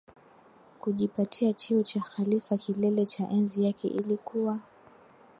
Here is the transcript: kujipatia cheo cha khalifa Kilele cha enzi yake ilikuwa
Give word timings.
kujipatia 0.79 1.53
cheo 1.53 1.83
cha 1.83 1.99
khalifa 2.01 2.57
Kilele 2.57 3.05
cha 3.05 3.29
enzi 3.29 3.65
yake 3.65 3.87
ilikuwa 3.87 4.59